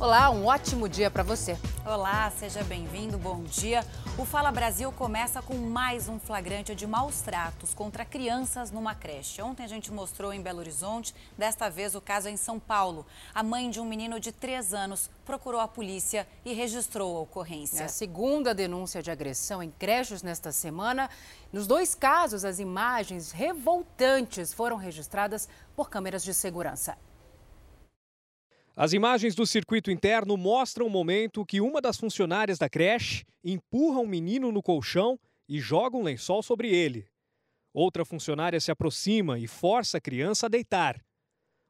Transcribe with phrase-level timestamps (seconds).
[0.00, 1.58] Olá, um ótimo dia para você.
[1.84, 3.84] Olá, seja bem-vindo, bom dia.
[4.16, 9.42] O Fala Brasil começa com mais um flagrante de maus tratos contra crianças numa creche.
[9.42, 13.04] Ontem a gente mostrou em Belo Horizonte, desta vez o caso é em São Paulo.
[13.34, 17.82] A mãe de um menino de 3 anos procurou a polícia e registrou a ocorrência.
[17.82, 21.10] É a segunda denúncia de agressão em creches nesta semana.
[21.52, 25.46] Nos dois casos, as imagens revoltantes foram registradas
[25.76, 26.96] por câmeras de segurança.
[28.76, 33.98] As imagens do circuito interno mostram o momento que uma das funcionárias da creche empurra
[33.98, 37.06] um menino no colchão e joga um lençol sobre ele.
[37.74, 41.00] Outra funcionária se aproxima e força a criança a deitar.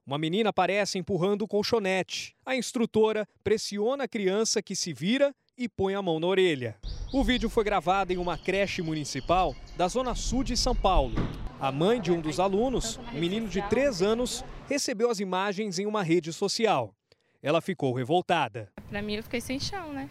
[0.07, 2.35] Uma menina aparece empurrando o colchonete.
[2.45, 6.77] A instrutora pressiona a criança que se vira e põe a mão na orelha.
[7.13, 11.15] O vídeo foi gravado em uma creche municipal da zona sul de São Paulo.
[11.61, 15.87] A mãe de um dos alunos, um menino de 3 anos, recebeu as imagens em
[15.87, 16.95] uma rede social.
[17.43, 18.71] Ela ficou revoltada.
[18.89, 20.09] Para mim, eu fiquei sem chão, né?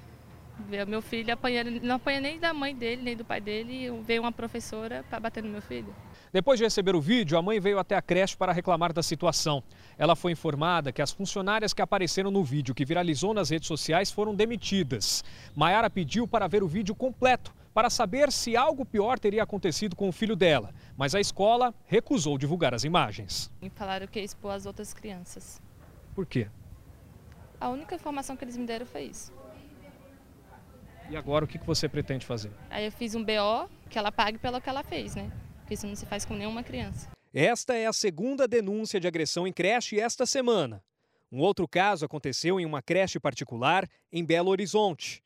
[0.67, 4.21] Ver meu filho apanhando, não apanha nem da mãe dele, nem do pai dele, veio
[4.21, 5.95] uma professora para bater no meu filho.
[6.33, 9.63] Depois de receber o vídeo, a mãe veio até a creche para reclamar da situação.
[9.97, 14.11] Ela foi informada que as funcionárias que apareceram no vídeo que viralizou nas redes sociais
[14.11, 15.23] foram demitidas.
[15.55, 20.09] Maiara pediu para ver o vídeo completo para saber se algo pior teria acontecido com
[20.09, 23.51] o filho dela, mas a escola recusou divulgar as imagens.
[23.61, 25.61] E falaram que ia expor as outras crianças.
[26.15, 26.47] Por quê?
[27.59, 29.33] A única informação que eles me deram foi isso.
[31.09, 32.51] E agora o que você pretende fazer?
[32.69, 35.31] Aí eu fiz um BO que ela pague pelo que ela fez, né?
[35.59, 37.09] Porque isso não se faz com nenhuma criança.
[37.33, 40.83] Esta é a segunda denúncia de agressão em creche esta semana.
[41.31, 45.23] Um outro caso aconteceu em uma creche particular em Belo Horizonte.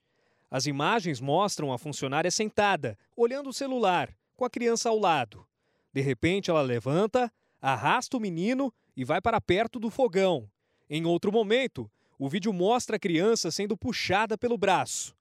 [0.54, 5.48] As imagens mostram a funcionária sentada, olhando o celular, com a criança ao lado.
[5.92, 10.48] De repente, ela levanta, arrasta o menino e vai para perto do fogão.
[10.88, 15.16] Em outro momento, o vídeo mostra a criança sendo puxada pelo braço.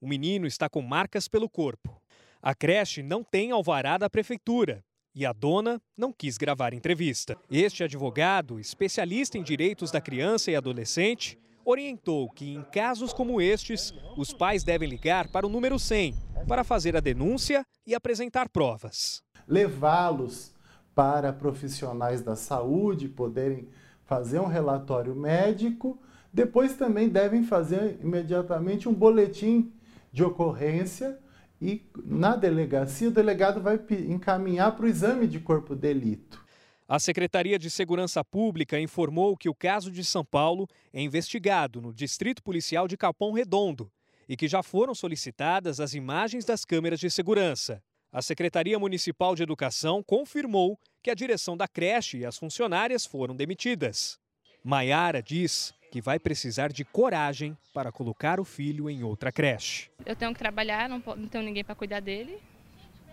[0.00, 2.00] O menino está com marcas pelo corpo.
[2.40, 7.36] A creche não tem alvará da prefeitura e a dona não quis gravar entrevista.
[7.50, 13.92] Este advogado, especialista em direitos da criança e adolescente, orientou que em casos como estes,
[14.16, 16.14] os pais devem ligar para o número 100
[16.46, 19.20] para fazer a denúncia e apresentar provas.
[19.48, 20.52] Levá-los
[20.94, 23.68] para profissionais da saúde poderem
[24.04, 26.00] fazer um relatório médico,
[26.32, 29.72] depois também devem fazer imediatamente um boletim
[30.12, 31.18] de ocorrência
[31.60, 36.45] e na delegacia o delegado vai encaminhar para o exame de corpo de delito.
[36.88, 41.92] A Secretaria de Segurança Pública informou que o caso de São Paulo é investigado no
[41.92, 43.90] Distrito Policial de Capão Redondo
[44.28, 47.82] e que já foram solicitadas as imagens das câmeras de segurança.
[48.12, 53.34] A Secretaria Municipal de Educação confirmou que a direção da creche e as funcionárias foram
[53.34, 54.16] demitidas.
[54.62, 59.90] Maiara diz que vai precisar de coragem para colocar o filho em outra creche.
[60.04, 62.38] Eu tenho que trabalhar, não, não tenho ninguém para cuidar dele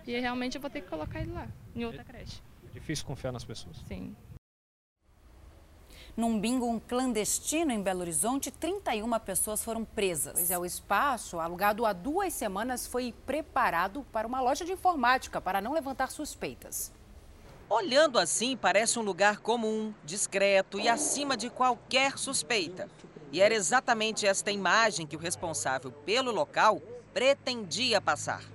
[0.06, 2.40] e realmente eu vou ter que colocar ele lá, em outra creche.
[2.74, 3.78] Difícil confiar nas pessoas.
[3.88, 4.16] Sim.
[6.16, 10.34] Num bingo clandestino em Belo Horizonte, 31 pessoas foram presas.
[10.34, 15.42] Pois é, o espaço, alugado há duas semanas, foi preparado para uma loja de informática
[15.42, 16.92] para não levantar suspeitas.
[17.68, 22.88] Olhando assim, parece um lugar comum, discreto e acima de qualquer suspeita.
[23.32, 26.80] E era exatamente esta imagem que o responsável pelo local
[27.12, 28.53] pretendia passar.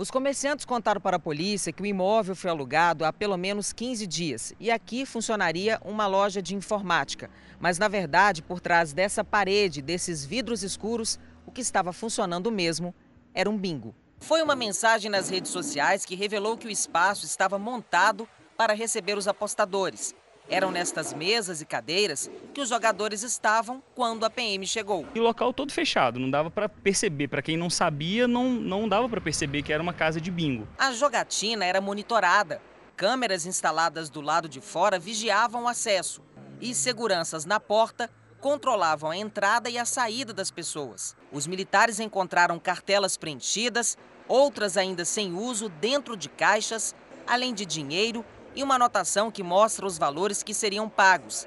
[0.00, 4.06] Os comerciantes contaram para a polícia que o imóvel foi alugado há pelo menos 15
[4.06, 7.28] dias e aqui funcionaria uma loja de informática.
[7.58, 12.94] Mas, na verdade, por trás dessa parede, desses vidros escuros, o que estava funcionando mesmo
[13.34, 13.94] era um bingo.
[14.20, 19.18] Foi uma mensagem nas redes sociais que revelou que o espaço estava montado para receber
[19.18, 20.14] os apostadores.
[20.50, 25.06] Eram nestas mesas e cadeiras que os jogadores estavam quando a PM chegou.
[25.14, 27.28] E o local todo fechado, não dava para perceber.
[27.28, 30.66] Para quem não sabia, não, não dava para perceber que era uma casa de bingo.
[30.76, 32.60] A jogatina era monitorada.
[32.96, 36.20] Câmeras instaladas do lado de fora vigiavam o acesso.
[36.60, 38.10] E seguranças na porta
[38.40, 41.16] controlavam a entrada e a saída das pessoas.
[41.30, 43.96] Os militares encontraram cartelas preenchidas,
[44.26, 46.92] outras ainda sem uso, dentro de caixas,
[47.24, 48.24] além de dinheiro
[48.54, 51.46] e uma anotação que mostra os valores que seriam pagos.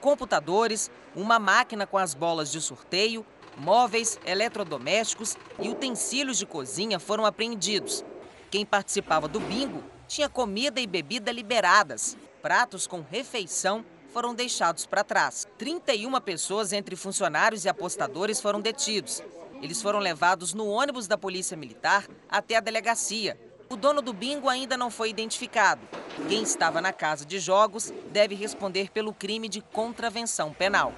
[0.00, 3.24] Computadores, uma máquina com as bolas de sorteio,
[3.56, 8.04] móveis, eletrodomésticos e utensílios de cozinha foram apreendidos.
[8.50, 12.16] Quem participava do bingo tinha comida e bebida liberadas.
[12.42, 15.46] Pratos com refeição foram deixados para trás.
[15.58, 19.22] 31 pessoas, entre funcionários e apostadores, foram detidos.
[19.62, 23.38] Eles foram levados no ônibus da Polícia Militar até a delegacia.
[23.72, 25.80] O dono do bingo ainda não foi identificado.
[26.28, 30.92] Quem estava na casa de jogos deve responder pelo crime de contravenção penal.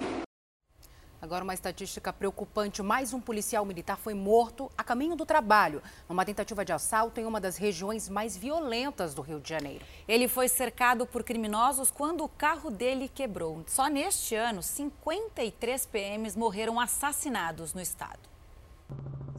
[1.21, 6.25] Agora, uma estatística preocupante: mais um policial militar foi morto a caminho do trabalho, numa
[6.25, 9.85] tentativa de assalto em uma das regiões mais violentas do Rio de Janeiro.
[10.07, 13.63] Ele foi cercado por criminosos quando o carro dele quebrou.
[13.67, 18.32] Só neste ano, 53 PMs morreram assassinados no estado.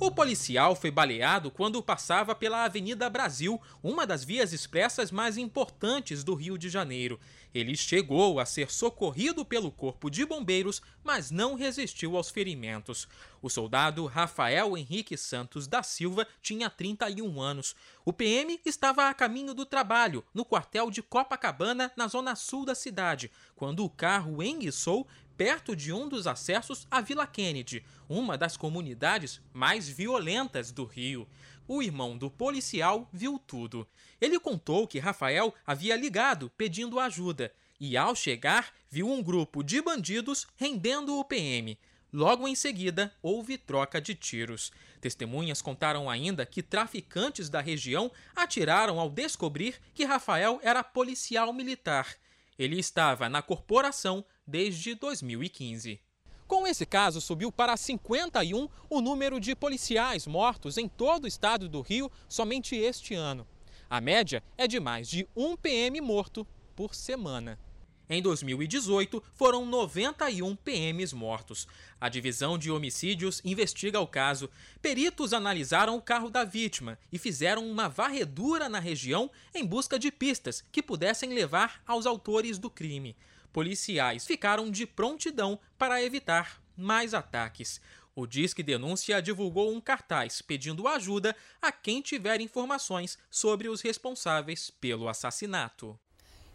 [0.01, 6.25] O policial foi baleado quando passava pela Avenida Brasil, uma das vias expressas mais importantes
[6.25, 7.19] do Rio de Janeiro.
[7.55, 13.07] Ele chegou a ser socorrido pelo Corpo de Bombeiros, mas não resistiu aos ferimentos.
[13.41, 17.77] O soldado Rafael Henrique Santos da Silva tinha 31 anos.
[18.05, 22.75] O PM estava a caminho do trabalho, no quartel de Copacabana, na zona sul da
[22.75, 28.57] cidade, quando o carro enguiçou perto de um dos acessos à Vila Kennedy, uma das
[28.57, 31.29] comunidades mais violentas do Rio.
[31.67, 33.87] O irmão do policial viu tudo.
[34.21, 39.81] Ele contou que Rafael havia ligado pedindo ajuda e, ao chegar, viu um grupo de
[39.81, 41.79] bandidos rendendo o PM.
[42.13, 44.71] Logo em seguida, houve troca de tiros.
[45.01, 52.15] Testemunhas contaram ainda que traficantes da região atiraram ao descobrir que Rafael era policial militar.
[52.57, 56.01] Ele estava na corporação desde 2015.
[56.47, 61.69] Com esse caso, subiu para 51 o número de policiais mortos em todo o estado
[61.69, 63.47] do Rio somente este ano.
[63.89, 66.47] A média é de mais de um PM morto
[66.77, 67.59] por semana.
[68.09, 71.67] Em 2018, foram 91 PMs mortos.
[71.99, 74.51] A divisão de homicídios investiga o caso.
[74.83, 80.13] Peritos analisaram o carro da vítima e fizeram uma varredura na região em busca de
[80.13, 83.17] pistas que pudessem levar aos autores do crime.
[83.55, 87.81] Policiais ficaram de prontidão para evitar mais ataques.
[88.13, 94.71] O Disque Denúncia divulgou um cartaz pedindo ajuda a quem tiver informações sobre os responsáveis
[94.71, 95.97] pelo assassinato.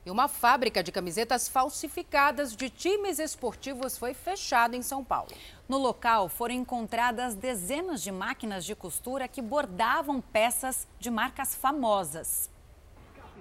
[0.05, 5.31] E uma fábrica de camisetas falsificadas de times esportivos foi fechada em São Paulo.
[5.69, 12.49] No local foram encontradas dezenas de máquinas de costura que bordavam peças de marcas famosas.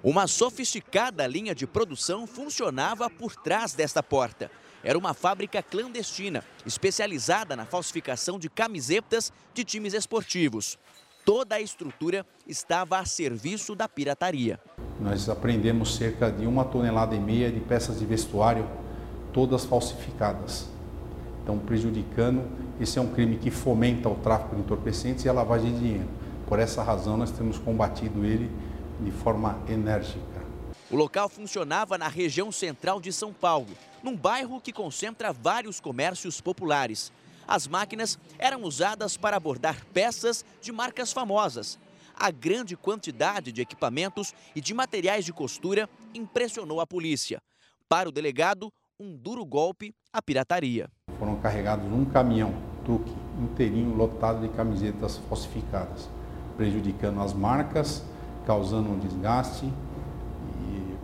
[0.01, 4.49] Uma sofisticada linha de produção funcionava por trás desta porta.
[4.81, 10.79] Era uma fábrica clandestina, especializada na falsificação de camisetas de times esportivos.
[11.25, 14.57] Toda a estrutura estava a serviço da pirataria.
[15.01, 18.65] Nós apreendemos cerca de uma tonelada e meia de peças de vestuário,
[19.33, 20.69] todas falsificadas.
[21.43, 22.47] Então, prejudicando,
[22.79, 26.07] esse é um crime que fomenta o tráfico de entorpecentes e a lavagem de dinheiro.
[26.47, 28.49] Por essa razão, nós temos combatido ele
[28.99, 30.39] de forma enérgica.
[30.91, 33.69] O local funcionava na região central de São Paulo,
[34.01, 37.11] num bairro que concentra vários comércios populares.
[37.47, 41.77] As máquinas eram usadas para abordar peças de marcas famosas.
[42.15, 47.39] A grande quantidade de equipamentos e de materiais de costura impressionou a polícia.
[47.87, 50.89] Para o delegado, um duro golpe à pirataria.
[51.17, 52.53] Foram carregados um caminhão,
[52.83, 56.09] truque inteirinho lotado de camisetas falsificadas,
[56.57, 58.03] prejudicando as marcas,
[58.49, 59.71] causando um desgaste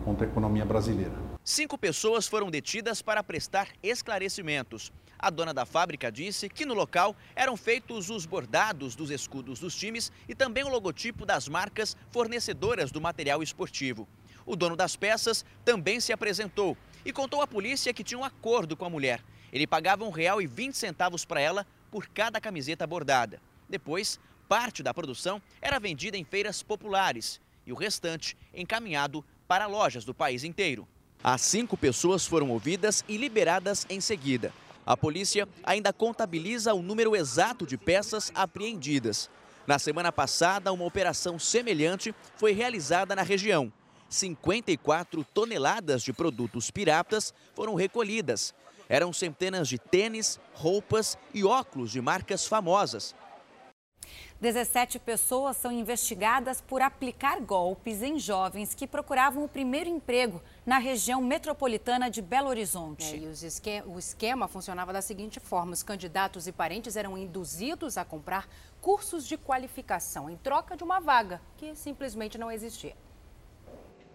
[0.04, 1.14] contra a economia brasileira.
[1.44, 4.92] Cinco pessoas foram detidas para prestar esclarecimentos.
[5.16, 9.76] A dona da fábrica disse que no local eram feitos os bordados dos escudos dos
[9.76, 14.08] times e também o logotipo das marcas fornecedoras do material esportivo.
[14.44, 18.76] O dono das peças também se apresentou e contou à polícia que tinha um acordo
[18.76, 19.22] com a mulher.
[19.52, 23.40] Ele pagava um real e vinte centavos para ela por cada camiseta bordada.
[23.68, 30.04] Depois, parte da produção era vendida em feiras populares e o restante encaminhado para lojas
[30.04, 30.86] do país inteiro.
[31.22, 34.52] As cinco pessoas foram ouvidas e liberadas em seguida.
[34.84, 39.28] A polícia ainda contabiliza o número exato de peças apreendidas.
[39.66, 43.72] Na semana passada, uma operação semelhante foi realizada na região.
[44.08, 48.54] 54 toneladas de produtos piratas foram recolhidas.
[48.88, 53.12] Eram centenas de tênis, roupas e óculos de marcas famosas.
[54.40, 60.78] 17 pessoas são investigadas por aplicar golpes em jovens que procuravam o primeiro emprego na
[60.78, 63.14] região metropolitana de Belo Horizonte.
[63.14, 67.96] É, e esque o esquema funcionava da seguinte forma: os candidatos e parentes eram induzidos
[67.96, 68.48] a comprar
[68.80, 72.94] cursos de qualificação em troca de uma vaga que simplesmente não existia.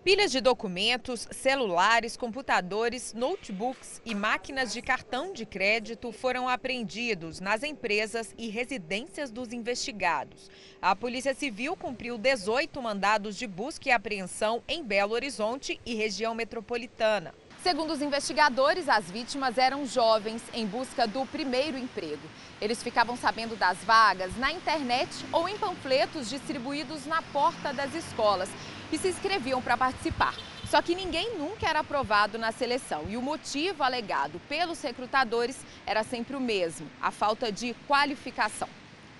[0.03, 7.61] Pilhas de documentos, celulares, computadores, notebooks e máquinas de cartão de crédito foram apreendidos nas
[7.61, 10.49] empresas e residências dos investigados.
[10.81, 16.33] A Polícia Civil cumpriu 18 mandados de busca e apreensão em Belo Horizonte e região
[16.33, 17.31] metropolitana.
[17.61, 22.27] Segundo os investigadores, as vítimas eram jovens em busca do primeiro emprego.
[22.59, 28.49] Eles ficavam sabendo das vagas na internet ou em panfletos distribuídos na porta das escolas
[28.91, 30.35] e se inscreviam para participar.
[30.69, 36.03] Só que ninguém nunca era aprovado na seleção e o motivo alegado pelos recrutadores era
[36.03, 38.69] sempre o mesmo: a falta de qualificação.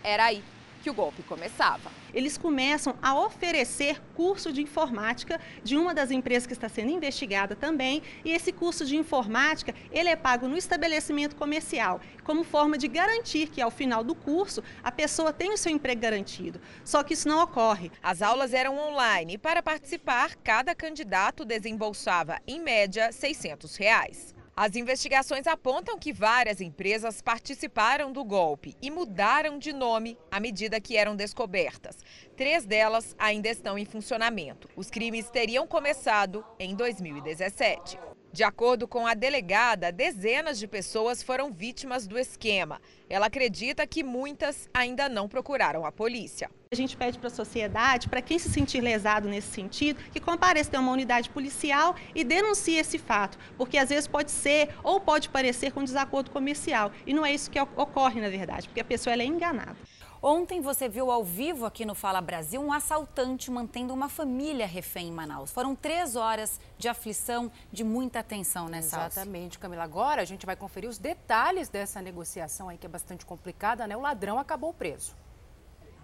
[0.03, 0.43] Era aí
[0.81, 1.91] que o golpe começava.
[2.13, 7.55] Eles começam a oferecer curso de informática de uma das empresas que está sendo investigada
[7.55, 12.87] também, e esse curso de informática, ele é pago no estabelecimento comercial, como forma de
[12.87, 16.59] garantir que ao final do curso a pessoa tem o seu emprego garantido.
[16.83, 17.91] Só que isso não ocorre.
[18.01, 24.40] As aulas eram online e para participar, cada candidato desembolsava em média 600 reais.
[24.63, 30.79] As investigações apontam que várias empresas participaram do golpe e mudaram de nome à medida
[30.79, 31.97] que eram descobertas.
[32.37, 34.69] Três delas ainda estão em funcionamento.
[34.75, 38.10] Os crimes teriam começado em 2017.
[38.33, 42.81] De acordo com a delegada, dezenas de pessoas foram vítimas do esquema.
[43.09, 46.49] Ela acredita que muitas ainda não procuraram a polícia.
[46.71, 50.77] A gente pede para a sociedade, para quem se sentir lesado nesse sentido, que compareça
[50.77, 55.27] a uma unidade policial e denuncie esse fato, porque às vezes pode ser ou pode
[55.27, 56.89] parecer com desacordo comercial.
[57.05, 59.75] E não é isso que ocorre, na verdade, porque a pessoa é enganada.
[60.23, 65.07] Ontem você viu ao vivo aqui no Fala Brasil um assaltante mantendo uma família refém
[65.07, 65.49] em Manaus.
[65.49, 69.83] Foram três horas de aflição, de muita tensão nessa Exatamente, Camila.
[69.83, 73.97] Agora a gente vai conferir os detalhes dessa negociação aí que é bastante complicada, né?
[73.97, 75.15] O ladrão acabou preso.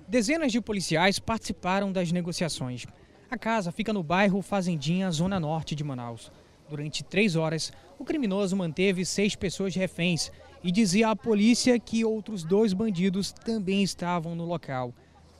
[0.08, 2.88] Dezenas de policiais participaram das negociações.
[3.30, 6.32] A casa fica no bairro Fazendinha, zona norte de Manaus.
[6.68, 10.32] Durante três horas, o criminoso manteve seis pessoas reféns
[10.64, 14.94] e dizia à polícia que outros dois bandidos também estavam no local.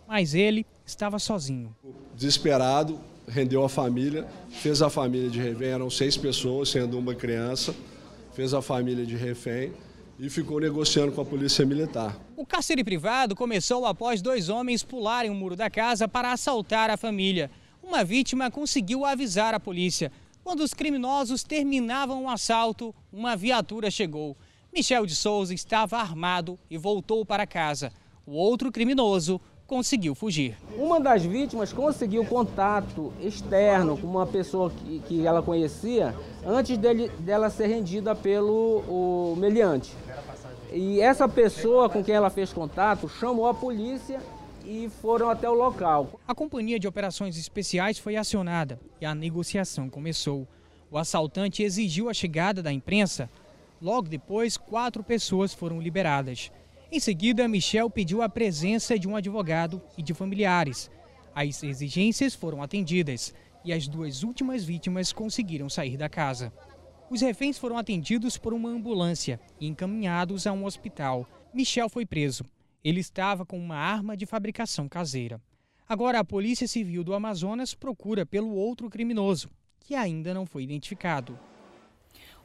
[0.08, 1.76] Mas ele estava sozinho.
[2.16, 7.76] Desesperado, rendeu a família, fez a família de refém, eram seis pessoas, sendo uma criança,
[8.34, 9.74] fez a família de refém
[10.20, 12.18] e ficou negociando com a polícia militar.
[12.36, 16.98] O cárcere privado começou após dois homens pularem o muro da casa para assaltar a
[16.98, 17.52] família.
[17.84, 20.12] Uma vítima conseguiu avisar a polícia.
[20.44, 24.36] Quando os criminosos terminavam o assalto, uma viatura chegou.
[24.74, 27.92] Michel de Souza estava armado e voltou para casa.
[28.26, 30.58] O outro criminoso conseguiu fugir.
[30.78, 37.10] Uma das vítimas conseguiu contato externo com uma pessoa que, que ela conhecia antes dele,
[37.20, 39.94] dela ser rendida pelo o meliante.
[40.72, 44.22] E essa pessoa com quem ela fez contato chamou a polícia
[44.66, 46.20] e foram até o local.
[46.28, 50.48] A companhia de operações especiais foi acionada e a negociação começou.
[50.90, 53.30] O assaltante exigiu a chegada da imprensa
[53.82, 56.52] Logo depois, quatro pessoas foram liberadas.
[56.92, 60.90] Em seguida, Michel pediu a presença de um advogado e de familiares.
[61.36, 66.52] As exigências foram atendidas e as duas últimas vítimas conseguiram sair da casa.
[67.10, 71.28] Os reféns foram atendidos por uma ambulância e encaminhados a um hospital.
[71.54, 72.44] Michel foi preso.
[72.84, 75.42] Ele estava com uma arma de fabricação caseira.
[75.88, 81.38] Agora, a Polícia Civil do Amazonas procura pelo outro criminoso, que ainda não foi identificado.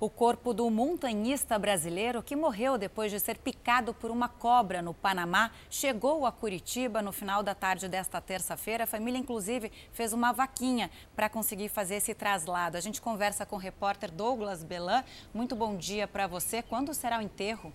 [0.03, 4.93] O corpo do montanhista brasileiro que morreu depois de ser picado por uma cobra no
[4.93, 8.83] Panamá chegou a Curitiba no final da tarde desta terça-feira.
[8.83, 12.77] A família, inclusive, fez uma vaquinha para conseguir fazer esse traslado.
[12.77, 15.05] A gente conversa com o repórter Douglas Belan.
[15.33, 16.63] Muito bom dia para você.
[16.63, 17.73] Quando será o enterro?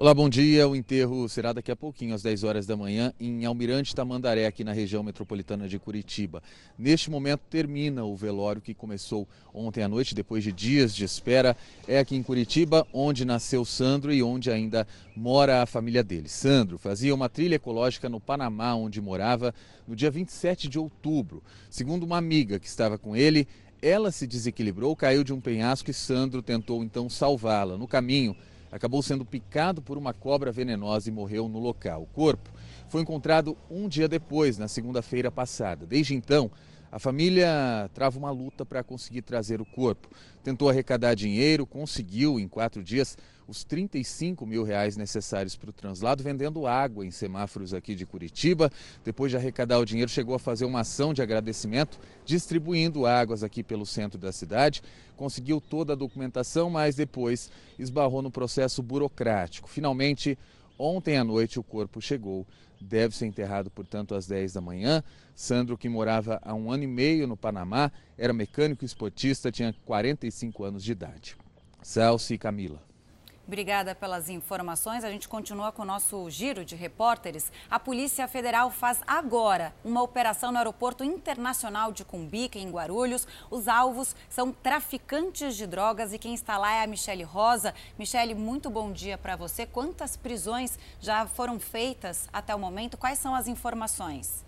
[0.00, 0.68] Olá, bom dia.
[0.68, 4.62] O enterro será daqui a pouquinho, às 10 horas da manhã, em Almirante Tamandaré, aqui
[4.62, 6.40] na região metropolitana de Curitiba.
[6.78, 11.56] Neste momento termina o velório que começou ontem à noite, depois de dias de espera.
[11.88, 14.86] É aqui em Curitiba, onde nasceu Sandro e onde ainda
[15.16, 16.28] mora a família dele.
[16.28, 19.52] Sandro fazia uma trilha ecológica no Panamá, onde morava,
[19.84, 21.42] no dia 27 de outubro.
[21.68, 23.48] Segundo uma amiga que estava com ele,
[23.82, 27.76] ela se desequilibrou, caiu de um penhasco e Sandro tentou então salvá-la.
[27.76, 28.36] No caminho,
[28.70, 32.02] acabou sendo picado por uma cobra venenosa e morreu no local.
[32.02, 32.50] O corpo
[32.88, 35.86] foi encontrado um dia depois, na segunda-feira passada.
[35.86, 36.50] Desde então,
[36.90, 40.08] a família trava uma luta para conseguir trazer o corpo.
[40.42, 43.16] Tentou arrecadar dinheiro, conseguiu em quatro dias
[43.48, 48.70] os 35 mil reais necessários para o translado, vendendo água em semáforos aqui de Curitiba.
[49.02, 53.62] Depois de arrecadar o dinheiro, chegou a fazer uma ação de agradecimento, distribuindo águas aqui
[53.62, 54.82] pelo centro da cidade.
[55.16, 59.68] Conseguiu toda a documentação, mas depois esbarrou no processo burocrático.
[59.68, 60.38] Finalmente,
[60.78, 62.46] ontem à noite, o corpo chegou.
[62.80, 65.02] Deve ser enterrado, portanto, às 10 da manhã.
[65.34, 70.64] Sandro, que morava há um ano e meio no Panamá, era mecânico esportista, tinha 45
[70.64, 71.36] anos de idade.
[71.82, 72.87] Celso e Camila.
[73.48, 75.02] Obrigada pelas informações.
[75.02, 77.50] A gente continua com o nosso giro de repórteres.
[77.70, 83.26] A Polícia Federal faz agora uma operação no Aeroporto Internacional de Cumbica, em Guarulhos.
[83.50, 87.74] Os alvos são traficantes de drogas e quem está lá é a Michele Rosa.
[87.98, 89.64] Michele, muito bom dia para você.
[89.64, 92.98] Quantas prisões já foram feitas até o momento?
[92.98, 94.46] Quais são as informações?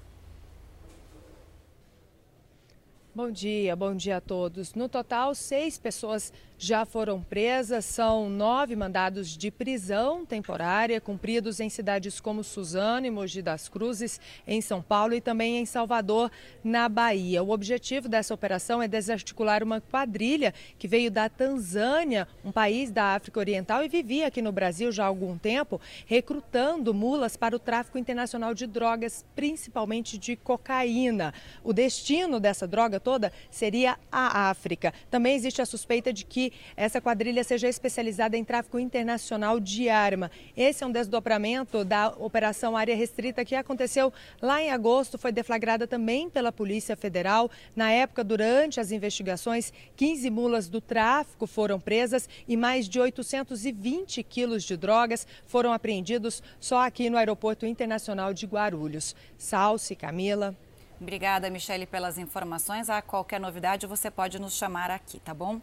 [3.12, 4.72] Bom dia, bom dia a todos.
[4.72, 7.84] No total, seis pessoas já foram presas.
[7.84, 14.20] São nove mandados de prisão temporária cumpridos em cidades como Suzano e Mogi das Cruzes,
[14.46, 16.30] em São Paulo e também em Salvador,
[16.62, 17.42] na Bahia.
[17.42, 23.16] O objetivo dessa operação é desarticular uma quadrilha que veio da Tanzânia, um país da
[23.16, 27.58] África Oriental, e vivia aqui no Brasil já há algum tempo, recrutando mulas para o
[27.58, 31.34] tráfico internacional de drogas, principalmente de cocaína.
[31.64, 34.94] O destino dessa droga toda seria a África.
[35.10, 40.30] Também existe a suspeita de que essa quadrilha seja especializada em tráfico internacional de arma.
[40.56, 45.86] Esse é um desdobramento da Operação Área Restrita que aconteceu lá em agosto, foi deflagrada
[45.86, 47.50] também pela Polícia Federal.
[47.74, 54.22] Na época, durante as investigações, 15 mulas do tráfico foram presas e mais de 820
[54.22, 59.14] quilos de drogas foram apreendidos só aqui no Aeroporto Internacional de Guarulhos.
[59.36, 60.56] Salce, Camila.
[61.00, 62.90] Obrigada, Michele, pelas informações.
[62.90, 65.58] A qualquer novidade, você pode nos chamar aqui, tá bom?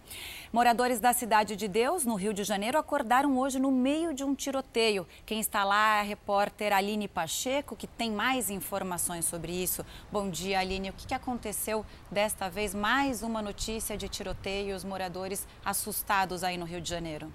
[0.51, 4.34] Moradores da Cidade de Deus, no Rio de Janeiro, acordaram hoje no meio de um
[4.34, 5.08] tiroteio.
[5.27, 9.86] Quem está lá é a repórter Aline Pacheco, que tem mais informações sobre isso.
[10.12, 10.89] Bom dia, Aline.
[10.89, 12.74] O que aconteceu desta vez?
[12.74, 17.32] Mais uma notícia de tiroteio, os moradores assustados aí no Rio de Janeiro.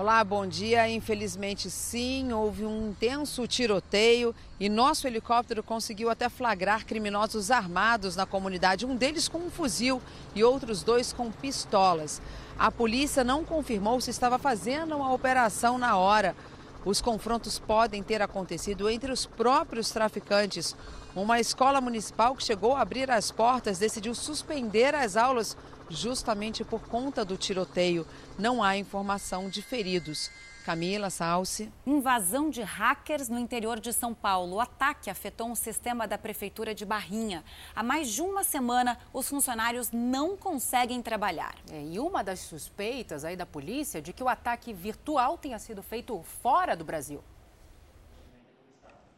[0.00, 0.88] Olá, bom dia.
[0.88, 8.24] Infelizmente, sim, houve um intenso tiroteio e nosso helicóptero conseguiu até flagrar criminosos armados na
[8.24, 10.00] comunidade, um deles com um fuzil
[10.36, 12.22] e outros dois com pistolas.
[12.56, 16.36] A polícia não confirmou se estava fazendo uma operação na hora.
[16.84, 20.76] Os confrontos podem ter acontecido entre os próprios traficantes.
[21.12, 25.56] Uma escola municipal que chegou a abrir as portas decidiu suspender as aulas
[25.88, 28.06] justamente por conta do tiroteio.
[28.38, 30.30] Não há informação de feridos.
[30.68, 31.72] Camila Salce.
[31.86, 34.56] Invasão de hackers no interior de São Paulo.
[34.56, 37.42] O ataque afetou um sistema da prefeitura de Barrinha.
[37.74, 41.54] Há mais de uma semana, os funcionários não conseguem trabalhar.
[41.70, 45.58] É, e uma das suspeitas aí da polícia é de que o ataque virtual tenha
[45.58, 47.24] sido feito fora do Brasil.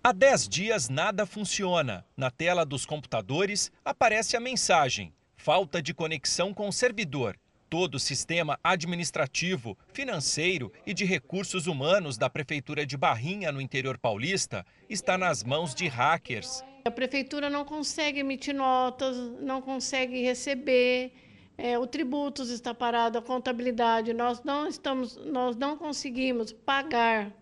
[0.04, 2.06] Há 10 dias nada funciona.
[2.16, 7.34] Na tela dos computadores aparece a mensagem: falta de conexão com o servidor.
[7.70, 13.96] Todo o sistema administrativo, financeiro e de recursos humanos da Prefeitura de Barrinha, no interior
[13.96, 16.62] paulista, está nas mãos de hackers.
[16.84, 21.12] A Prefeitura não consegue emitir notas, não consegue receber.
[21.56, 27.32] É, o tributos está parado, a contabilidade, nós não estamos, nós não conseguimos pagar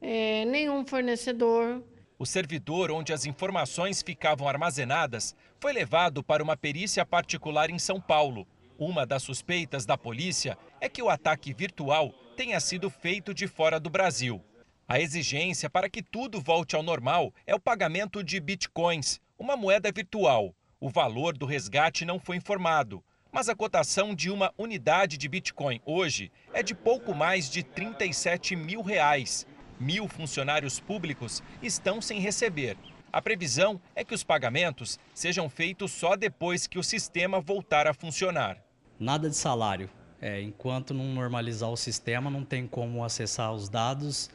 [0.00, 1.82] é, nenhum fornecedor.
[2.24, 8.00] O servidor onde as informações ficavam armazenadas foi levado para uma perícia particular em São
[8.00, 8.48] Paulo.
[8.78, 13.78] Uma das suspeitas da polícia é que o ataque virtual tenha sido feito de fora
[13.78, 14.42] do Brasil.
[14.88, 19.92] A exigência para que tudo volte ao normal é o pagamento de bitcoins, uma moeda
[19.92, 20.54] virtual.
[20.80, 25.78] O valor do resgate não foi informado, mas a cotação de uma unidade de bitcoin
[25.84, 29.46] hoje é de pouco mais de 37 mil reais
[29.78, 32.76] mil funcionários públicos estão sem receber.
[33.12, 37.94] A previsão é que os pagamentos sejam feitos só depois que o sistema voltar a
[37.94, 38.58] funcionar.
[38.98, 39.88] Nada de salário.
[40.20, 44.30] É, enquanto não normalizar o sistema, não tem como acessar os dados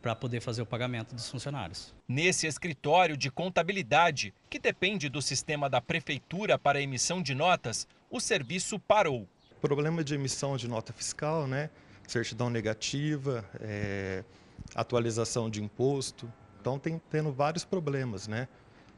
[0.00, 1.94] para poder fazer o pagamento dos funcionários.
[2.06, 7.88] Nesse escritório de contabilidade, que depende do sistema da prefeitura para a emissão de notas,
[8.10, 9.26] o serviço parou.
[9.60, 11.70] Problema de emissão de nota fiscal, né?
[12.06, 14.24] Certidão negativa, é
[14.74, 16.32] atualização de imposto.
[16.60, 18.48] Então tem tendo vários problemas, né?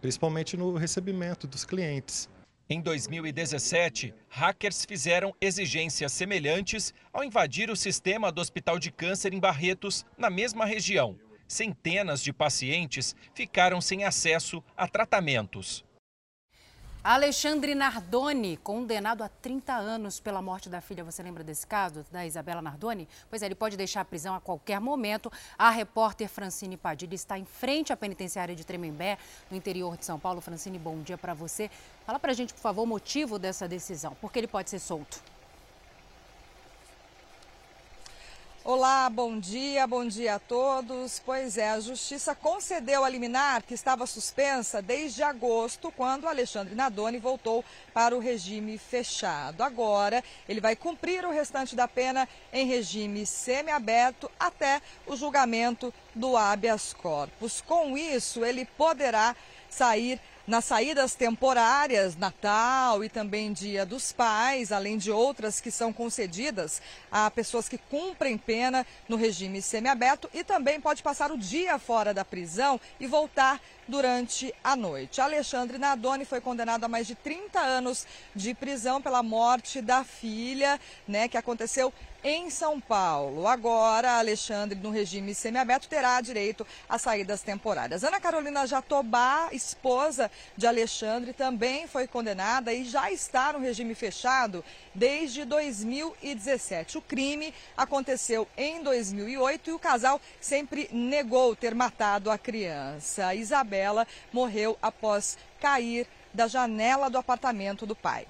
[0.01, 2.29] Principalmente no recebimento dos clientes.
[2.69, 9.41] Em 2017, hackers fizeram exigências semelhantes ao invadir o sistema do Hospital de Câncer em
[9.41, 11.19] Barretos, na mesma região.
[11.47, 15.85] Centenas de pacientes ficaram sem acesso a tratamentos.
[17.07, 21.05] Alexandre Nardoni, condenado a 30 anos pela morte da filha.
[21.05, 23.07] Você lembra desse caso, da Isabela Nardoni?
[23.29, 25.31] Pois é, ele pode deixar a prisão a qualquer momento.
[25.59, 29.19] A repórter Francine Padilha está em frente à penitenciária de Tremembé,
[29.51, 30.41] no interior de São Paulo.
[30.41, 31.71] Francine, bom dia para você.
[32.07, 34.17] Fala para a gente, por favor, o motivo dessa decisão.
[34.19, 35.21] Por que ele pode ser solto?
[38.67, 41.21] Olá, bom dia, bom dia a todos.
[41.23, 47.19] Pois é, a Justiça concedeu a liminar que estava suspensa desde agosto, quando Alexandre Nadoni
[47.19, 49.63] voltou para o regime fechado.
[49.63, 56.35] Agora, ele vai cumprir o restante da pena em regime semiaberto até o julgamento do
[56.35, 57.61] habeas corpus.
[57.61, 59.37] Com isso, ele poderá
[59.69, 65.93] sair nas saídas temporárias, Natal e também Dia dos Pais, além de outras que são
[65.93, 71.79] concedidas a pessoas que cumprem pena no regime semiaberto e também pode passar o dia
[71.79, 75.21] fora da prisão e voltar durante a noite.
[75.21, 80.81] Alexandre Nadoni foi condenado a mais de 30 anos de prisão pela morte da filha,
[81.09, 81.93] né, que aconteceu
[82.25, 83.47] em São Paulo.
[83.47, 88.03] Agora, Alexandre, no regime semiaberto, terá direito a saídas temporárias.
[88.03, 94.65] Ana Carolina Jatobá, esposa de Alexandre, também foi condenada e já está no regime fechado
[94.95, 96.97] desde 2017.
[96.97, 103.35] O crime aconteceu em 2008 e o casal sempre negou ter matado a criança.
[103.35, 108.27] Isabela morreu após cair da janela do apartamento do pai.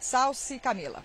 [0.00, 1.04] Salce Camila.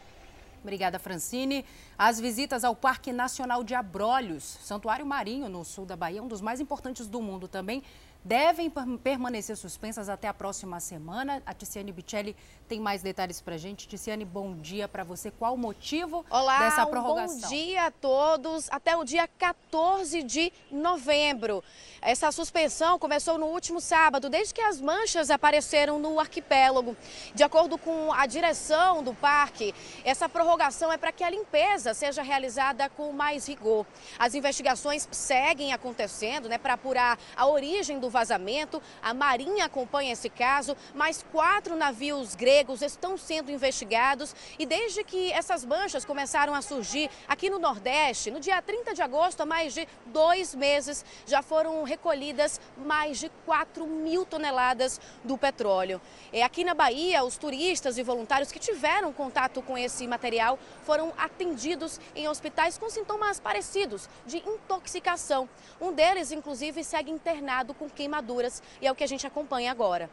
[0.62, 1.66] Obrigada, Francine.
[2.02, 6.40] As visitas ao Parque Nacional de Abrolhos, santuário marinho no sul da Bahia, um dos
[6.40, 7.84] mais importantes do mundo também,
[8.24, 8.72] devem
[9.04, 11.42] permanecer suspensas até a próxima semana.
[11.46, 12.36] A Ticiane Bicelli
[12.68, 13.88] tem mais detalhes para a gente.
[13.88, 15.32] Ticiane, bom dia para você.
[15.32, 17.38] Qual o motivo Olá, dessa prorrogação?
[17.38, 18.68] Um bom dia a todos.
[18.70, 21.64] Até o dia 14 de novembro.
[22.02, 26.96] Essa suspensão começou no último sábado, desde que as manchas apareceram no arquipélago.
[27.34, 32.22] De acordo com a direção do parque, essa prorrogação é para que a limpeza seja
[32.22, 33.86] realizada com mais rigor.
[34.18, 38.82] As investigações seguem acontecendo né, para apurar a origem do vazamento.
[39.02, 44.36] A Marinha acompanha esse caso, mas quatro navios gregos estão sendo investigados.
[44.58, 49.02] E desde que essas manchas começaram a surgir aqui no Nordeste, no dia 30 de
[49.02, 55.38] agosto, há mais de dois meses, já foram recolhidas mais de 4 mil toneladas do
[55.38, 56.02] petróleo.
[56.32, 61.14] E aqui na Bahia, os turistas e voluntários que tiveram contato com esse material foram
[61.18, 65.50] atendidos em hospitais com sintomas parecidos de intoxicação.
[65.80, 70.10] Um deles, inclusive, segue internado com queimaduras e é o que a gente acompanha agora.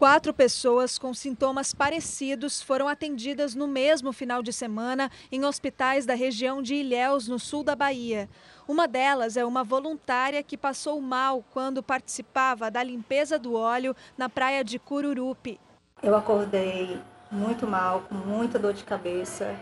[0.00, 6.14] Quatro pessoas com sintomas parecidos foram atendidas no mesmo final de semana em hospitais da
[6.14, 8.28] região de Ilhéus, no sul da Bahia.
[8.66, 14.28] Uma delas é uma voluntária que passou mal quando participava da limpeza do óleo na
[14.28, 15.60] praia de Cururupi.
[16.00, 17.00] Eu acordei
[17.30, 19.54] muito mal, com muita dor de cabeça,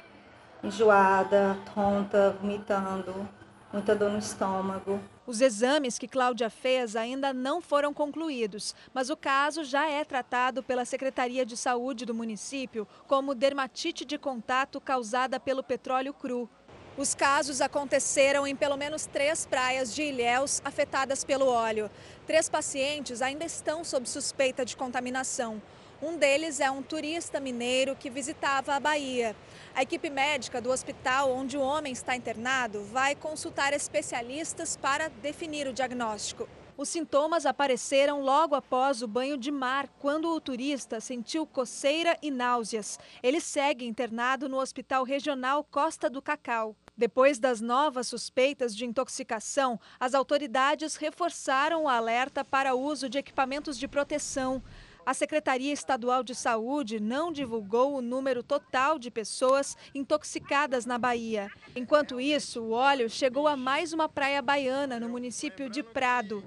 [0.63, 3.27] enjoada, tonta, vomitando,
[3.73, 5.01] muita dor no estômago.
[5.27, 10.63] Os exames que Cláudia fez ainda não foram concluídos, mas o caso já é tratado
[10.63, 16.49] pela Secretaria de Saúde do município como dermatite de contato causada pelo petróleo cru.
[16.97, 21.91] Os casos aconteceram em pelo menos três praias de Ilhéus afetadas pelo óleo.
[22.25, 25.61] Três pacientes ainda estão sob suspeita de contaminação.
[26.03, 29.35] Um deles é um turista mineiro que visitava a Bahia.
[29.75, 35.67] A equipe médica do hospital onde o homem está internado vai consultar especialistas para definir
[35.67, 36.47] o diagnóstico.
[36.77, 42.31] Os sintomas apareceram logo após o banho de mar, quando o turista sentiu coceira e
[42.31, 42.99] náuseas.
[43.23, 46.77] Ele segue internado no Hospital Regional Costa do Cacau.
[46.95, 53.79] Depois das novas suspeitas de intoxicação, as autoridades reforçaram o alerta para uso de equipamentos
[53.79, 54.63] de proteção.
[55.07, 61.49] A Secretaria Estadual de Saúde não divulgou o número total de pessoas intoxicadas na Bahia.
[61.77, 66.43] Enquanto isso, o óleo chegou a mais uma praia baiana, no município de Prado.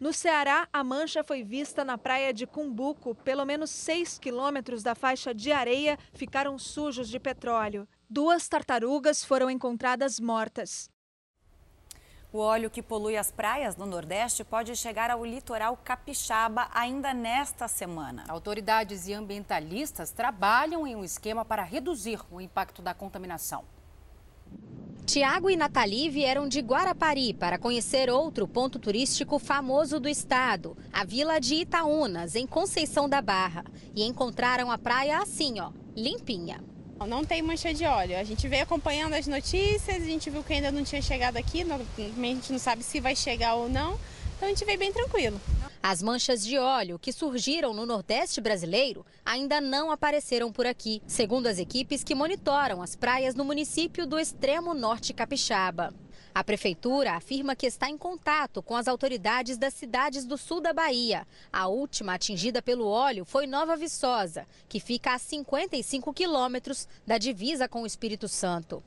[0.00, 3.14] No Ceará, a mancha foi vista na praia de Cumbuco.
[3.14, 7.86] Pelo menos 6 quilômetros da faixa de areia ficaram sujos de petróleo.
[8.10, 10.90] Duas tartarugas foram encontradas mortas.
[12.30, 17.66] O óleo que polui as praias no Nordeste pode chegar ao litoral capixaba ainda nesta
[17.66, 18.22] semana.
[18.28, 23.64] Autoridades e ambientalistas trabalham em um esquema para reduzir o impacto da contaminação.
[25.06, 31.06] Tiago e Nathalie vieram de Guarapari para conhecer outro ponto turístico famoso do estado, a
[31.06, 33.64] Vila de Itaúnas, em Conceição da Barra.
[33.96, 36.62] E encontraram a praia assim, ó, limpinha.
[37.06, 38.18] Não tem mancha de óleo.
[38.18, 41.62] A gente veio acompanhando as notícias, a gente viu que ainda não tinha chegado aqui,
[41.62, 43.98] a gente não sabe se vai chegar ou não,
[44.36, 45.40] então a gente veio bem tranquilo.
[45.82, 51.46] As manchas de óleo que surgiram no Nordeste brasileiro ainda não apareceram por aqui, segundo
[51.46, 55.94] as equipes que monitoram as praias no município do extremo norte capixaba.
[56.34, 60.72] A prefeitura afirma que está em contato com as autoridades das cidades do sul da
[60.72, 61.26] Bahia.
[61.52, 67.68] A última atingida pelo óleo foi Nova Viçosa, que fica a 55 quilômetros da divisa
[67.68, 68.82] com o Espírito Santo.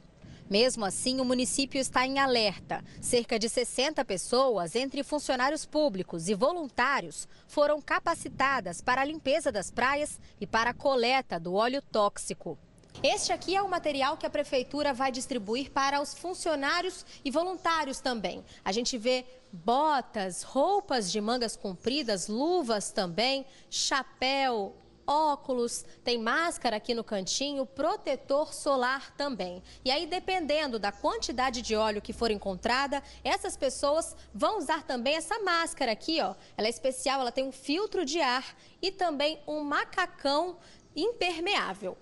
[0.49, 2.83] Mesmo assim, o município está em alerta.
[2.99, 9.71] Cerca de 60 pessoas, entre funcionários públicos e voluntários, foram capacitadas para a limpeza das
[9.71, 12.57] praias e para a coleta do óleo tóxico.
[13.03, 17.99] Este aqui é o material que a prefeitura vai distribuir para os funcionários e voluntários
[17.99, 18.45] também.
[18.63, 24.75] A gente vê botas, roupas de mangas compridas, luvas também, chapéu,
[25.07, 29.63] óculos, tem máscara aqui no cantinho, protetor solar também.
[29.83, 35.15] E aí, dependendo da quantidade de óleo que for encontrada, essas pessoas vão usar também
[35.15, 36.35] essa máscara aqui, ó.
[36.55, 40.57] Ela é especial, ela tem um filtro de ar e também um macacão
[40.95, 41.97] impermeável.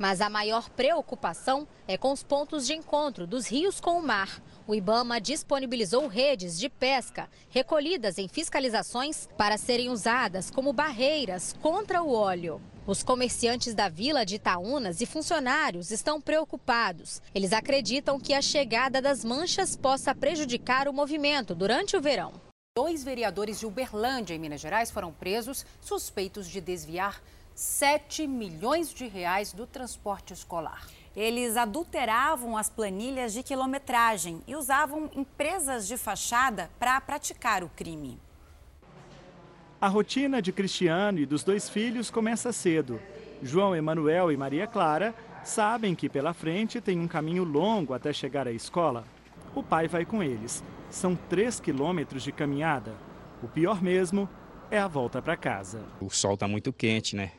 [0.00, 4.42] Mas a maior preocupação é com os pontos de encontro dos rios com o mar.
[4.66, 12.02] O Ibama disponibilizou redes de pesca recolhidas em fiscalizações para serem usadas como barreiras contra
[12.02, 12.62] o óleo.
[12.86, 17.20] Os comerciantes da vila de Itaúnas e funcionários estão preocupados.
[17.34, 22.32] Eles acreditam que a chegada das manchas possa prejudicar o movimento durante o verão.
[22.74, 27.20] Dois vereadores de Uberlândia, em Minas Gerais, foram presos suspeitos de desviar
[27.60, 30.88] 7 milhões de reais do transporte escolar.
[31.14, 38.18] Eles adulteravam as planilhas de quilometragem e usavam empresas de fachada para praticar o crime.
[39.78, 42.98] A rotina de Cristiano e dos dois filhos começa cedo.
[43.42, 48.48] João Emanuel e Maria Clara sabem que pela frente tem um caminho longo até chegar
[48.48, 49.04] à escola.
[49.54, 50.64] O pai vai com eles.
[50.88, 52.94] São três quilômetros de caminhada.
[53.42, 54.26] O pior mesmo
[54.70, 55.84] é a volta para casa.
[56.00, 57.32] O sol está muito quente, né?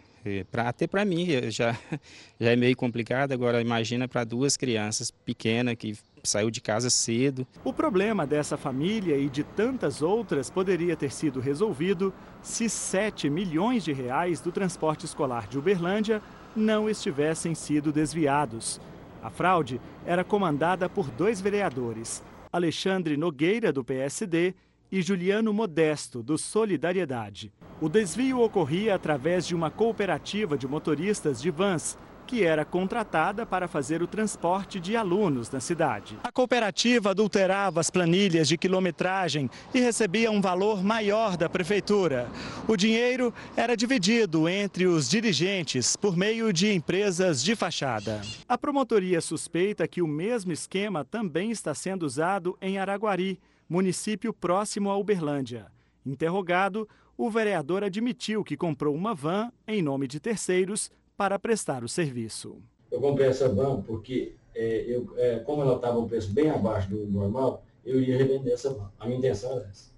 [0.51, 1.71] Pra, até para mim já,
[2.39, 7.47] já é meio complicado, agora imagina para duas crianças pequenas que saiu de casa cedo.
[7.63, 13.83] O problema dessa família e de tantas outras poderia ter sido resolvido se 7 milhões
[13.83, 16.21] de reais do transporte escolar de Uberlândia
[16.55, 18.79] não estivessem sido desviados.
[19.23, 24.53] A fraude era comandada por dois vereadores, Alexandre Nogueira, do PSD,
[24.91, 27.51] e Juliano Modesto, do Solidariedade.
[27.79, 33.67] O desvio ocorria através de uma cooperativa de motoristas de vans, que era contratada para
[33.67, 36.17] fazer o transporte de alunos na cidade.
[36.23, 42.29] A cooperativa adulterava as planilhas de quilometragem e recebia um valor maior da prefeitura.
[42.67, 48.21] O dinheiro era dividido entre os dirigentes por meio de empresas de fachada.
[48.47, 53.39] A promotoria suspeita que o mesmo esquema também está sendo usado em Araguari,
[53.71, 55.67] município próximo a Uberlândia.
[56.05, 61.87] Interrogado, o vereador admitiu que comprou uma van em nome de terceiros para prestar o
[61.87, 62.57] serviço.
[62.91, 66.89] Eu comprei essa van porque, é, eu, é, como ela estava um preço bem abaixo
[66.89, 68.91] do normal, eu iria revender essa van.
[68.99, 69.89] A minha intenção era essa.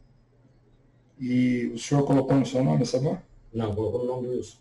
[1.19, 3.19] E o senhor colocou no seu nome essa van?
[3.51, 4.57] Não, colocou no nome do Wilson.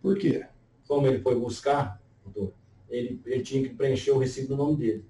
[0.00, 0.46] Por quê?
[0.86, 2.52] Como ele foi buscar, doutor,
[2.88, 5.04] ele, ele tinha que preencher o recibo no nome dele,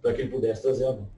[0.00, 1.14] para que ele pudesse trazer a van.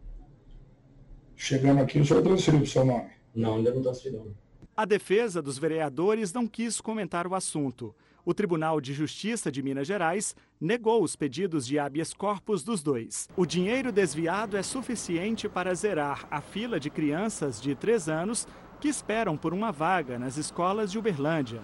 [1.37, 3.11] Chegando aqui, o senhor transferiu o seu nome?
[3.35, 4.35] Não, ainda não transferiu.
[4.77, 7.95] A defesa dos vereadores não quis comentar o assunto.
[8.25, 13.29] O Tribunal de Justiça de Minas Gerais negou os pedidos de habeas corpus dos dois.
[13.37, 18.49] O dinheiro desviado é suficiente para zerar a fila de crianças de 3 anos
[18.81, 21.61] que esperam por uma vaga nas escolas de Uberlândia,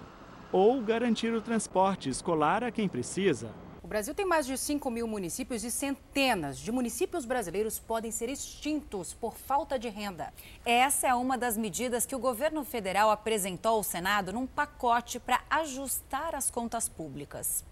[0.53, 3.51] ou garantir o transporte escolar a quem precisa.
[3.93, 8.31] O Brasil tem mais de 5 mil municípios e centenas de municípios brasileiros podem ser
[8.31, 10.33] extintos por falta de renda.
[10.65, 15.43] Essa é uma das medidas que o governo federal apresentou ao Senado num pacote para
[15.51, 17.67] ajustar as contas públicas.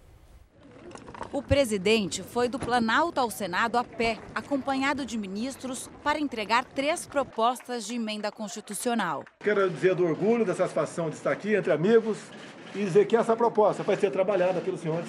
[1.32, 7.06] O presidente foi do Planalto ao Senado a pé, acompanhado de ministros, para entregar três
[7.06, 9.24] propostas de emenda constitucional.
[9.42, 12.18] Quero dizer do orgulho, da satisfação de estar aqui entre amigos
[12.74, 15.08] e dizer que essa proposta vai ser trabalhada pelos senhores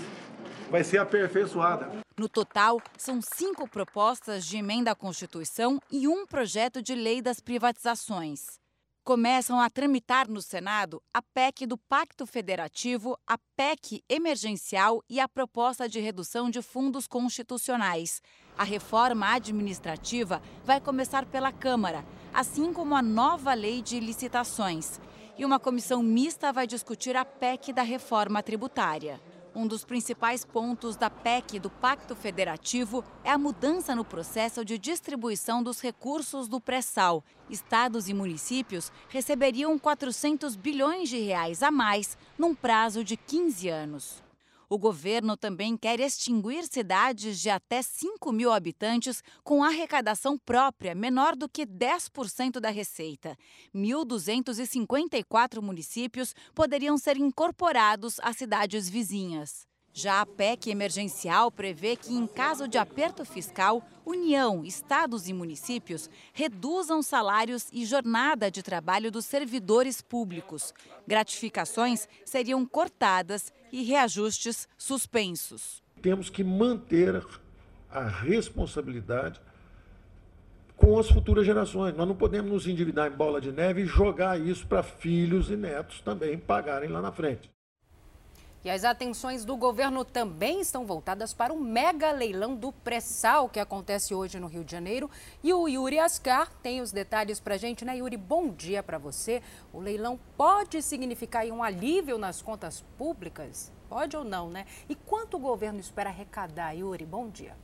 [0.71, 1.91] vai ser aperfeiçoada.
[2.17, 7.41] No total, são cinco propostas de emenda à Constituição e um projeto de lei das
[7.41, 8.60] privatizações.
[9.03, 15.27] Começam a tramitar no Senado a PEC do Pacto Federativo, a PEC emergencial e a
[15.27, 18.21] proposta de redução de fundos constitucionais.
[18.57, 25.01] A reforma administrativa vai começar pela Câmara, assim como a nova lei de licitações.
[25.36, 29.19] E uma comissão mista vai discutir a PEC da reforma tributária.
[29.53, 34.77] Um dos principais pontos da PEC do Pacto Federativo é a mudança no processo de
[34.77, 37.21] distribuição dos recursos do pré-sal.
[37.49, 44.30] Estados e municípios receberiam 400 bilhões de reais a mais num prazo de 15 anos.
[44.73, 51.36] O governo também quer extinguir cidades de até 5 mil habitantes com arrecadação própria menor
[51.36, 53.38] do que 10% da receita.
[53.75, 59.69] 1.254 municípios poderiam ser incorporados às cidades vizinhas.
[59.93, 66.10] Já a PEC emergencial prevê que, em caso de aperto fiscal, União, estados e municípios
[66.34, 70.73] reduzam salários e jornada de trabalho dos servidores públicos.
[71.08, 75.84] Gratificações seriam cortadas e reajustes suspensos.
[76.01, 77.23] Temos que manter
[77.89, 79.39] a responsabilidade
[80.75, 81.95] com as futuras gerações.
[81.95, 85.56] Nós não podemos nos endividar em bola de neve e jogar isso para filhos e
[85.56, 87.51] netos também pagarem lá na frente.
[88.63, 93.60] E as atenções do governo também estão voltadas para o mega leilão do pré-sal que
[93.60, 95.10] acontece hoje no Rio de Janeiro.
[95.43, 98.17] E o Yuri Ascar tem os detalhes para a gente, né, Yuri?
[98.17, 99.41] Bom dia para você.
[99.74, 103.71] O leilão pode significar um alívio nas contas públicas?
[103.89, 104.67] Pode ou não, né?
[104.88, 107.04] E quanto o governo espera arrecadar, Yuri?
[107.04, 107.56] Bom dia.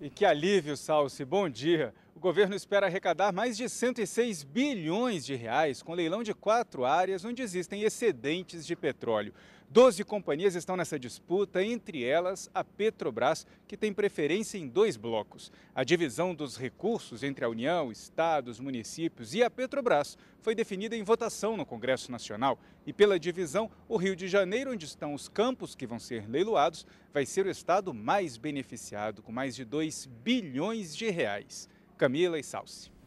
[0.00, 1.24] E que alívio, Salsi.
[1.24, 1.92] Bom dia.
[2.14, 7.24] O governo espera arrecadar mais de 106 bilhões de reais com leilão de quatro áreas
[7.24, 9.34] onde existem excedentes de petróleo.
[9.70, 15.52] Doze companhias estão nessa disputa, entre elas a Petrobras, que tem preferência em dois blocos.
[15.74, 21.02] A divisão dos recursos entre a União, estados, municípios e a Petrobras foi definida em
[21.02, 22.58] votação no Congresso Nacional.
[22.86, 26.86] E pela divisão, o Rio de Janeiro, onde estão os campos que vão ser leiloados,
[27.12, 31.68] vai ser o estado mais beneficiado, com mais de 2 bilhões de reais.
[31.98, 32.97] Camila e Salsi.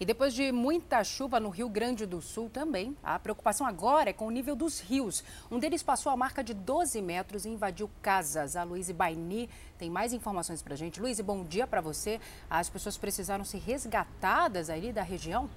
[0.00, 4.12] E depois de muita chuva no Rio Grande do Sul também, a preocupação agora é
[4.12, 5.22] com o nível dos rios.
[5.48, 8.56] Um deles passou a marca de 12 metros e invadiu casas.
[8.56, 11.00] A Luíse Baini tem mais informações para a gente.
[11.00, 12.20] Luíse, bom dia para você.
[12.50, 15.48] As pessoas precisaram ser resgatadas ali da região?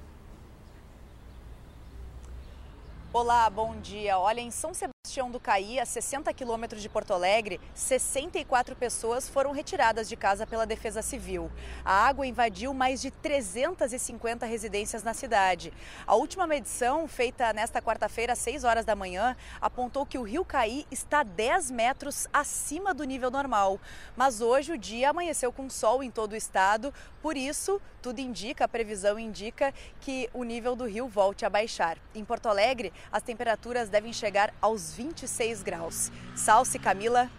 [3.19, 4.19] Olá, bom dia.
[4.19, 9.51] Olha, em São Sebastião do Caí, a 60 quilômetros de Porto Alegre, 64 pessoas foram
[9.51, 11.49] retiradas de casa pela Defesa Civil.
[11.83, 15.73] A água invadiu mais de 350 residências na cidade.
[16.05, 20.45] A última medição, feita nesta quarta-feira, às 6 horas da manhã, apontou que o rio
[20.45, 23.79] Caí está 10 metros acima do nível normal.
[24.15, 28.63] Mas hoje o dia amanheceu com sol em todo o estado, por isso, tudo indica,
[28.63, 31.97] a previsão indica que o nível do rio volte a baixar.
[32.13, 36.11] Em Porto Alegre, as temperaturas devem chegar aos 26 graus.
[36.35, 37.29] Salce Camila.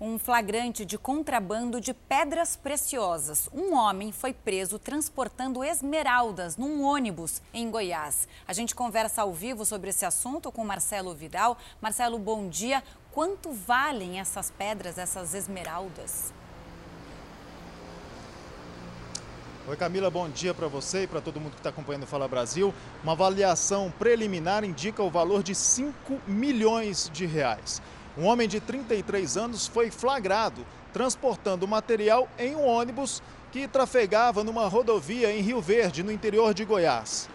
[0.00, 3.48] Um flagrante de contrabando de pedras preciosas.
[3.52, 8.28] Um homem foi preso transportando esmeraldas num ônibus em Goiás.
[8.46, 11.58] A gente conversa ao vivo sobre esse assunto com Marcelo Vidal.
[11.80, 12.80] Marcelo, bom dia.
[13.10, 16.32] Quanto valem essas pedras, essas esmeraldas?
[19.68, 22.26] Oi Camila, bom dia para você e para todo mundo que está acompanhando o Fala
[22.26, 22.72] Brasil.
[23.02, 27.82] Uma avaliação preliminar indica o valor de 5 milhões de reais.
[28.16, 34.66] Um homem de 33 anos foi flagrado transportando material em um ônibus que trafegava numa
[34.66, 37.28] rodovia em Rio Verde, no interior de Goiás.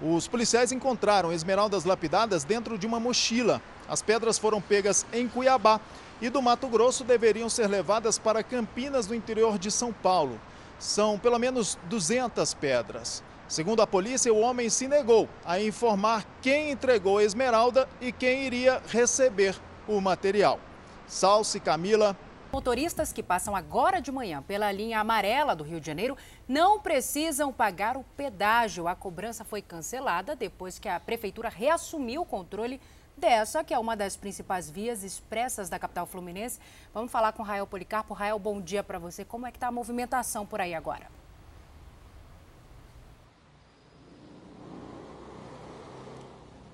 [0.00, 3.60] Os policiais encontraram esmeraldas lapidadas dentro de uma mochila.
[3.86, 5.78] As pedras foram pegas em Cuiabá
[6.18, 10.40] e do Mato Grosso deveriam ser levadas para Campinas, no interior de São Paulo.
[10.84, 13.24] São pelo menos 200 pedras.
[13.48, 18.44] Segundo a polícia, o homem se negou a informar quem entregou a esmeralda e quem
[18.44, 20.60] iria receber o material.
[21.06, 22.14] Salce Camila.
[22.52, 27.50] Motoristas que passam agora de manhã pela linha amarela do Rio de Janeiro não precisam
[27.50, 28.86] pagar o pedágio.
[28.86, 32.78] A cobrança foi cancelada depois que a prefeitura reassumiu o controle
[33.16, 36.58] dessa, que é uma das principais vias expressas da capital fluminense.
[36.92, 38.14] Vamos falar com Rael Policarpo.
[38.14, 39.24] Rael, bom dia para você.
[39.24, 41.06] Como é que está a movimentação por aí agora?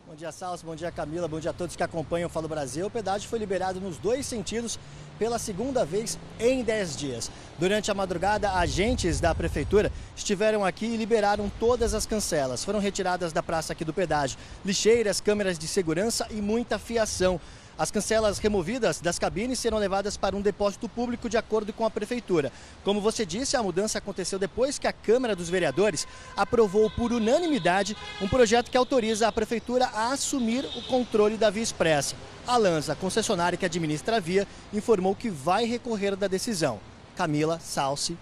[0.07, 0.67] Bom dia, Salso.
[0.67, 1.29] Bom dia, Camila.
[1.29, 2.87] Bom dia a todos que acompanham o Falo Brasil.
[2.87, 4.79] O pedágio foi liberado nos dois sentidos
[5.21, 7.31] pela segunda vez em 10 dias.
[7.59, 12.65] Durante a madrugada, agentes da prefeitura estiveram aqui e liberaram todas as cancelas.
[12.65, 17.39] Foram retiradas da praça aqui do pedágio lixeiras, câmeras de segurança e muita fiação.
[17.81, 21.91] As cancelas removidas das cabines serão levadas para um depósito público de acordo com a
[21.91, 22.53] Prefeitura.
[22.85, 27.97] Como você disse, a mudança aconteceu depois que a Câmara dos Vereadores aprovou por unanimidade
[28.21, 32.17] um projeto que autoriza a Prefeitura a assumir o controle da Via Expressa.
[32.47, 36.79] A Lanza, concessionária que administra a via, informou que vai recorrer da decisão.
[37.17, 38.15] Camila Salsi,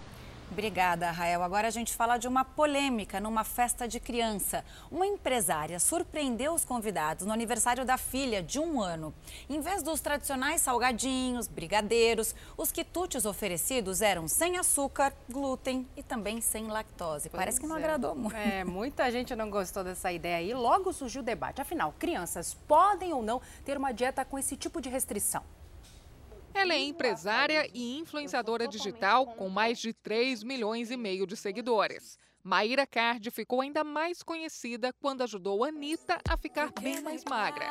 [0.51, 1.43] Obrigada, Rael.
[1.43, 4.65] Agora a gente fala de uma polêmica numa festa de criança.
[4.91, 9.13] Uma empresária surpreendeu os convidados no aniversário da filha de um ano.
[9.47, 16.41] Em vez dos tradicionais salgadinhos, brigadeiros, os quitutes oferecidos eram sem açúcar, glúten e também
[16.41, 17.29] sem lactose.
[17.29, 17.79] Pois Parece que não é.
[17.79, 18.35] agradou muito.
[18.35, 20.53] É, muita gente não gostou dessa ideia aí.
[20.53, 21.61] Logo surgiu o debate.
[21.61, 25.43] Afinal, crianças podem ou não ter uma dieta com esse tipo de restrição?
[26.59, 32.17] Ela é empresária e influenciadora digital com mais de 3 milhões e meio de seguidores.
[32.43, 37.65] Maíra Cardi ficou ainda mais conhecida quando ajudou Anitta a ficar bem mais magra.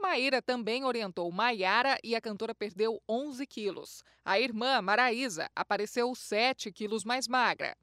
[0.00, 4.02] Maíra também orientou Maiara e a cantora perdeu 11 quilos.
[4.24, 7.76] A irmã, Maraísa, apareceu 7 quilos mais magra.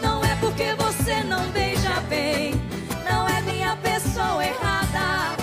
[0.00, 2.52] Não é porque você não beija bem,
[3.08, 5.36] não é minha pessoa errada,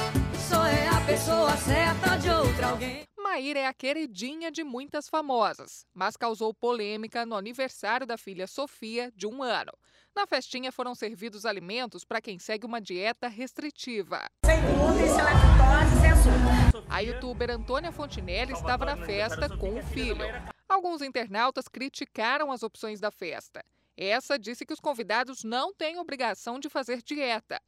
[0.50, 3.04] só é a pessoa certa de outra alguém.
[3.18, 9.12] Maíra é a queridinha de muitas famosas, mas causou polêmica no aniversário da filha Sofia,
[9.16, 9.72] de um ano.
[10.16, 14.30] Na festinha foram servidos alimentos para quem segue uma dieta restritiva.
[14.46, 16.84] Sem glúten, sem lactose, sem açúcar.
[16.88, 20.26] A youtuber Antônia Fontinelli estava na festa com o filho.
[20.70, 23.66] Alguns internautas criticaram as opções da festa.
[23.96, 27.62] Essa disse que os convidados não têm obrigação de fazer dieta.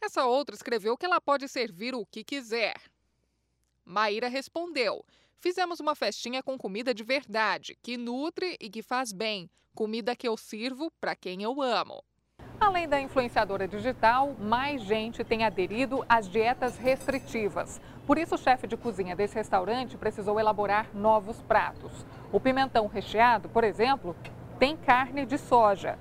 [0.00, 2.76] Essa outra escreveu que ela pode servir o que quiser.
[3.84, 5.04] Maíra respondeu:
[5.38, 9.48] Fizemos uma festinha com comida de verdade, que nutre e que faz bem.
[9.74, 12.02] Comida que eu sirvo para quem eu amo.
[12.58, 17.80] Além da influenciadora digital, mais gente tem aderido às dietas restritivas.
[18.06, 21.92] Por isso, o chefe de cozinha desse restaurante precisou elaborar novos pratos.
[22.32, 24.16] O pimentão recheado, por exemplo,
[24.58, 25.98] tem carne de soja.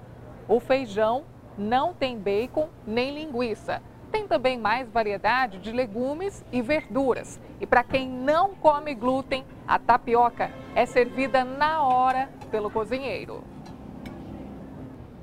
[0.48, 1.24] O feijão
[1.58, 3.82] não tem bacon nem linguiça.
[4.12, 7.40] Tem também mais variedade de legumes e verduras.
[7.60, 13.44] E para quem não come glúten, a tapioca é servida na hora pelo cozinheiro.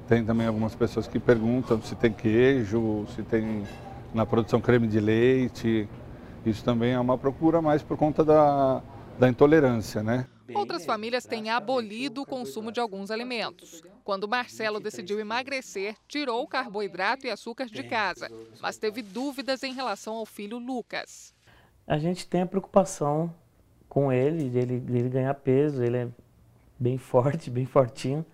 [0.09, 3.65] Tem também algumas pessoas que perguntam se tem queijo, se tem
[4.13, 5.89] na produção creme de leite.
[6.45, 8.83] Isso também é uma procura mais por conta da,
[9.19, 10.27] da intolerância, né?
[10.55, 13.83] Outras famílias têm abolido o consumo de alguns alimentos.
[14.05, 18.29] Quando Marcelo decidiu emagrecer, tirou o carboidrato e açúcar de casa,
[18.61, 21.35] mas teve dúvidas em relação ao filho Lucas.
[21.87, 23.35] A gente tem a preocupação
[23.89, 26.09] com ele, dele, dele ganhar peso, ele é
[26.79, 28.25] bem forte, bem fortinho.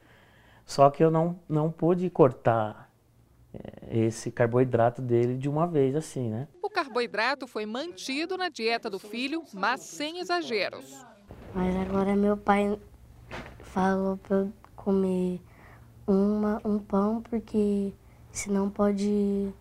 [0.65, 2.91] Só que eu não, não pude cortar
[3.53, 6.47] é, esse carboidrato dele de uma vez assim, né?
[6.63, 11.05] O carboidrato foi mantido na dieta do filho, mas sem exageros.
[11.55, 12.79] Mas agora meu pai
[13.61, 15.41] falou para eu comer
[16.07, 17.93] uma, um pão, porque
[18.31, 19.53] senão pode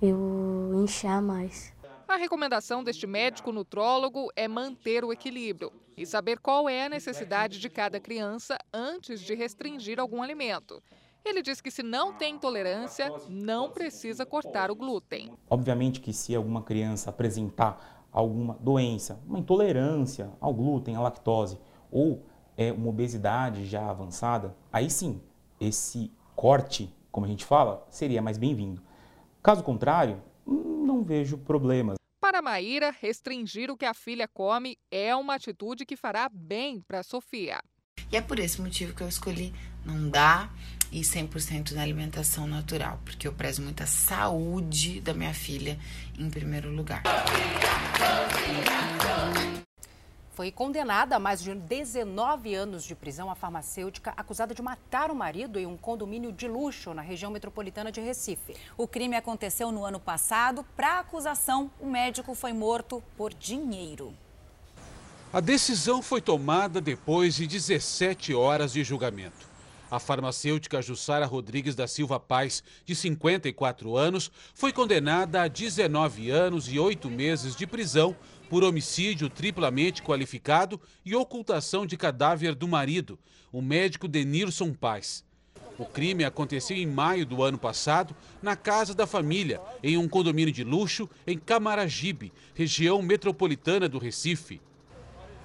[0.00, 1.72] eu inchar mais.
[2.08, 7.58] A recomendação deste médico nutrólogo é manter o equilíbrio e saber qual é a necessidade
[7.58, 10.82] de cada criança antes de restringir algum alimento.
[11.24, 15.32] Ele diz que se não tem intolerância, não precisa cortar o glúten.
[15.50, 21.58] Obviamente que se alguma criança apresentar alguma doença, uma intolerância ao glúten, à lactose
[21.90, 22.24] ou
[22.56, 25.20] é, uma obesidade já avançada, aí sim,
[25.60, 28.80] esse corte, como a gente fala, seria mais bem-vindo.
[29.42, 31.98] Caso contrário, não vejo problemas.
[32.18, 37.02] Para Maíra, restringir o que a filha come é uma atitude que fará bem para
[37.02, 37.60] Sofia.
[38.10, 39.52] E é por esse motivo que eu escolhi
[39.84, 40.54] não dar
[40.90, 45.78] e 100% na alimentação natural, porque eu prezo muito a saúde da minha filha
[46.18, 47.02] em primeiro lugar.
[50.36, 55.14] Foi condenada a mais de 19 anos de prisão a farmacêutica acusada de matar o
[55.14, 58.54] marido em um condomínio de luxo na região metropolitana de Recife.
[58.76, 60.62] O crime aconteceu no ano passado.
[60.76, 64.12] Para a acusação, o médico foi morto por dinheiro.
[65.32, 69.55] A decisão foi tomada depois de 17 horas de julgamento.
[69.88, 76.68] A farmacêutica Jussara Rodrigues da Silva Paz, de 54 anos, foi condenada a 19 anos
[76.68, 78.16] e 8 meses de prisão
[78.50, 83.16] por homicídio triplamente qualificado e ocultação de cadáver do marido,
[83.52, 85.24] o médico Denilson Paz.
[85.78, 90.52] O crime aconteceu em maio do ano passado, na casa da família, em um condomínio
[90.52, 94.60] de luxo em Camaragibe, região metropolitana do Recife.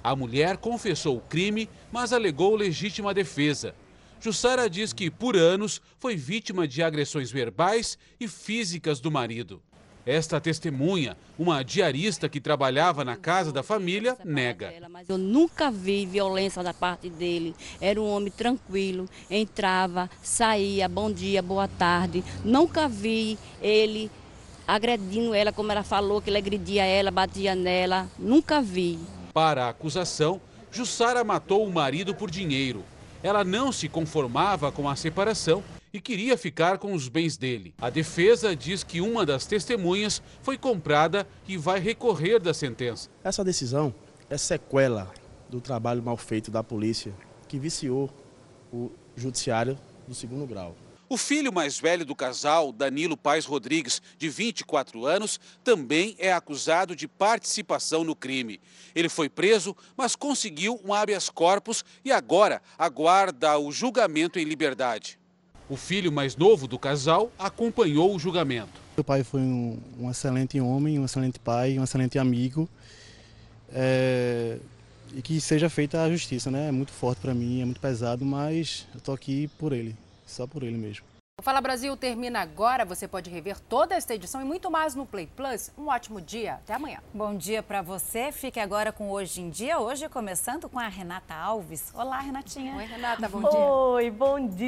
[0.04, 3.76] A mulher confessou o crime, mas alegou legítima defesa.
[4.22, 9.60] Jussara diz que, por anos, foi vítima de agressões verbais e físicas do marido.
[10.06, 14.72] Esta testemunha, uma diarista que trabalhava na casa da família, nega.
[14.92, 17.56] Mas eu nunca vi violência da parte dele.
[17.80, 22.24] Era um homem tranquilo, entrava, saía, bom dia, boa tarde.
[22.46, 24.12] Nunca vi ele
[24.68, 28.08] agredindo ela, como ela falou, que ele agredia ela, batia nela.
[28.20, 29.00] Nunca vi.
[29.34, 30.40] Para a acusação,
[30.72, 32.84] Jussara matou o marido por dinheiro.
[33.24, 35.64] Ela não se conformava com a separação
[35.94, 37.74] e queria ficar com os bens dele.
[37.80, 43.10] A defesa diz que uma das testemunhas foi comprada e vai recorrer da sentença.
[43.24, 43.94] Essa decisão
[44.30, 45.12] é sequela
[45.50, 47.14] do trabalho mal feito da polícia
[47.48, 48.10] que viciou
[48.72, 50.76] o judiciário do segundo grau.
[51.12, 56.96] O filho mais velho do casal, Danilo Paes Rodrigues, de 24 anos, também é acusado
[56.96, 58.62] de participação no crime.
[58.96, 65.20] Ele foi preso, mas conseguiu um habeas corpus e agora aguarda o julgamento em liberdade.
[65.70, 68.80] O filho mais novo do casal acompanhou o julgamento.
[68.96, 72.70] Meu pai foi um, um excelente homem, um excelente pai, um excelente amigo.
[73.74, 74.60] É,
[75.14, 76.70] e que seja feita a justiça, né?
[76.70, 79.94] É muito forte para mim, é muito pesado, mas eu tô aqui por ele,
[80.32, 81.06] só por ele mesmo.
[81.40, 82.86] O Fala Brasil termina agora.
[82.86, 85.72] Você pode rever toda esta edição e muito mais no Play Plus.
[85.76, 86.56] Um ótimo dia.
[86.56, 87.00] Até amanhã.
[87.12, 88.32] Bom dia para você.
[88.32, 89.80] Fique agora com Hoje em Dia.
[89.80, 91.92] Hoje começando com a Renata Alves.
[91.96, 92.76] Olá, Renatinha.
[92.76, 93.28] Oi, Renata.
[93.28, 93.60] Bom dia.
[93.60, 94.68] Oi, bom dia.